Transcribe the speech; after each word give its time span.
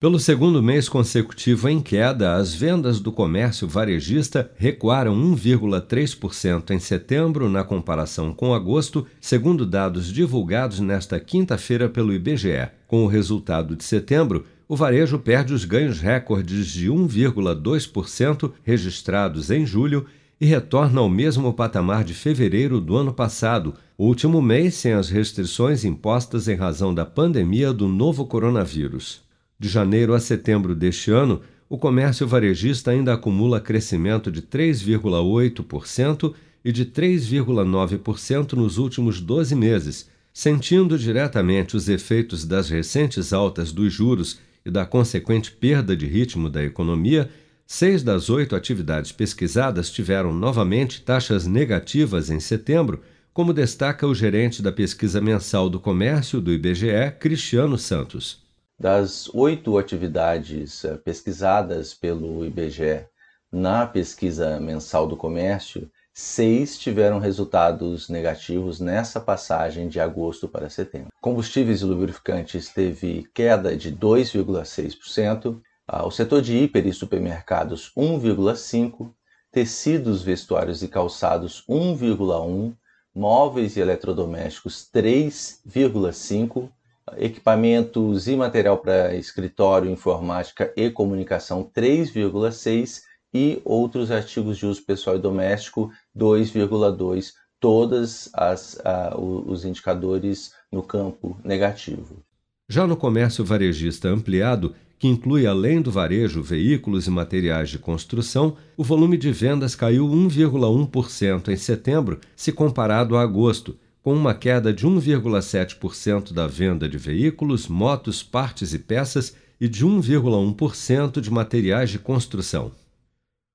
Pelo 0.00 0.18
segundo 0.18 0.62
mês 0.62 0.88
consecutivo 0.88 1.68
em 1.68 1.78
queda, 1.78 2.32
as 2.36 2.54
vendas 2.54 3.00
do 3.00 3.12
comércio 3.12 3.68
varejista 3.68 4.50
recuaram 4.56 5.14
1,3% 5.14 6.70
em 6.70 6.78
setembro 6.78 7.50
na 7.50 7.62
comparação 7.62 8.32
com 8.32 8.54
agosto, 8.54 9.06
segundo 9.20 9.66
dados 9.66 10.10
divulgados 10.10 10.80
nesta 10.80 11.20
quinta-feira 11.20 11.86
pelo 11.86 12.14
IBGE. 12.14 12.70
Com 12.86 13.04
o 13.04 13.06
resultado 13.06 13.76
de 13.76 13.84
setembro, 13.84 14.46
o 14.66 14.74
varejo 14.74 15.18
perde 15.18 15.52
os 15.52 15.66
ganhos 15.66 16.00
recordes 16.00 16.68
de 16.68 16.88
1,2% 16.88 18.52
registrados 18.64 19.50
em 19.50 19.66
julho 19.66 20.06
e 20.40 20.46
retorna 20.46 21.02
ao 21.02 21.10
mesmo 21.10 21.52
patamar 21.52 22.04
de 22.04 22.14
fevereiro 22.14 22.80
do 22.80 22.96
ano 22.96 23.12
passado, 23.12 23.74
último 23.98 24.40
mês 24.40 24.76
sem 24.76 24.94
as 24.94 25.10
restrições 25.10 25.84
impostas 25.84 26.48
em 26.48 26.54
razão 26.54 26.94
da 26.94 27.04
pandemia 27.04 27.70
do 27.70 27.86
novo 27.86 28.24
coronavírus. 28.24 29.28
De 29.60 29.68
janeiro 29.68 30.14
a 30.14 30.18
setembro 30.18 30.74
deste 30.74 31.10
ano, 31.10 31.42
o 31.68 31.76
comércio 31.76 32.26
varejista 32.26 32.92
ainda 32.92 33.12
acumula 33.12 33.60
crescimento 33.60 34.32
de 34.32 34.40
3,8% 34.40 36.32
e 36.64 36.72
de 36.72 36.86
3,9% 36.86 38.54
nos 38.54 38.78
últimos 38.78 39.20
12 39.20 39.54
meses, 39.54 40.08
sentindo 40.32 40.98
diretamente 40.98 41.76
os 41.76 41.90
efeitos 41.90 42.46
das 42.46 42.70
recentes 42.70 43.34
altas 43.34 43.70
dos 43.70 43.92
juros 43.92 44.38
e 44.64 44.70
da 44.70 44.86
consequente 44.86 45.52
perda 45.52 45.94
de 45.94 46.06
ritmo 46.06 46.48
da 46.48 46.64
economia. 46.64 47.28
Seis 47.66 48.02
das 48.02 48.30
oito 48.30 48.56
atividades 48.56 49.12
pesquisadas 49.12 49.90
tiveram 49.90 50.32
novamente 50.32 51.02
taxas 51.02 51.46
negativas 51.46 52.30
em 52.30 52.40
setembro, 52.40 53.02
como 53.30 53.52
destaca 53.52 54.06
o 54.06 54.14
gerente 54.14 54.62
da 54.62 54.72
pesquisa 54.72 55.20
mensal 55.20 55.68
do 55.68 55.78
comércio 55.78 56.40
do 56.40 56.50
IBGE, 56.50 57.12
Cristiano 57.20 57.76
Santos. 57.76 58.48
Das 58.80 59.28
oito 59.34 59.76
atividades 59.76 60.84
eh, 60.86 60.96
pesquisadas 60.96 61.92
pelo 61.92 62.46
IBGE 62.46 63.04
na 63.52 63.86
pesquisa 63.86 64.58
mensal 64.58 65.06
do 65.06 65.18
comércio, 65.18 65.90
seis 66.14 66.78
tiveram 66.78 67.18
resultados 67.18 68.08
negativos 68.08 68.80
nessa 68.80 69.20
passagem 69.20 69.86
de 69.86 70.00
agosto 70.00 70.48
para 70.48 70.70
setembro. 70.70 71.12
Combustíveis 71.20 71.82
e 71.82 71.84
lubrificantes 71.84 72.70
teve 72.70 73.28
queda 73.34 73.76
de 73.76 73.92
2,6%, 73.92 75.60
ah, 75.86 76.06
o 76.06 76.10
setor 76.10 76.40
de 76.40 76.56
hiper 76.56 76.86
e 76.86 76.92
supermercados 76.94 77.92
1,5%, 77.94 79.12
tecidos, 79.52 80.22
vestuários 80.22 80.82
e 80.82 80.88
calçados 80.88 81.62
1,1%, 81.68 82.74
móveis 83.14 83.76
e 83.76 83.80
eletrodomésticos 83.80 84.88
3,5%, 84.90 86.70
equipamentos 87.16 88.28
e 88.28 88.36
material 88.36 88.78
para 88.78 89.14
escritório, 89.14 89.90
informática 89.90 90.72
e 90.76 90.90
comunicação 90.90 91.70
3,6 91.74 93.02
e 93.32 93.60
outros 93.64 94.10
artigos 94.10 94.58
de 94.58 94.66
uso 94.66 94.82
pessoal 94.82 95.16
e 95.16 95.20
doméstico 95.20 95.90
2,2, 96.16 97.32
todas 97.58 98.30
as 98.32 98.78
os 99.16 99.64
indicadores 99.64 100.52
no 100.72 100.82
campo 100.82 101.38
negativo. 101.44 102.22
Já 102.68 102.86
no 102.86 102.96
comércio 102.96 103.44
varejista 103.44 104.08
ampliado, 104.08 104.74
que 104.98 105.08
inclui 105.08 105.46
além 105.46 105.80
do 105.80 105.90
varejo 105.90 106.42
veículos 106.42 107.06
e 107.06 107.10
materiais 107.10 107.70
de 107.70 107.78
construção, 107.78 108.56
o 108.76 108.84
volume 108.84 109.16
de 109.16 109.32
vendas 109.32 109.74
caiu 109.74 110.06
1,1% 110.06 111.48
em 111.48 111.56
setembro, 111.56 112.20
se 112.36 112.52
comparado 112.52 113.16
a 113.16 113.22
agosto, 113.22 113.76
com 114.02 114.14
uma 114.14 114.34
queda 114.34 114.72
de 114.72 114.86
1,7% 114.86 116.32
da 116.32 116.46
venda 116.46 116.88
de 116.88 116.96
veículos, 116.96 117.68
motos, 117.68 118.22
partes 118.22 118.72
e 118.72 118.78
peças 118.78 119.36
e 119.60 119.68
de 119.68 119.84
1,1% 119.84 121.20
de 121.20 121.30
materiais 121.30 121.90
de 121.90 121.98
construção. 121.98 122.72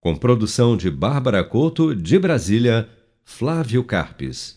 Com 0.00 0.14
produção 0.14 0.76
de 0.76 0.90
Bárbara 0.90 1.42
Couto, 1.42 1.94
de 1.94 2.18
Brasília, 2.18 2.88
Flávio 3.24 3.82
Carpes. 3.82 4.55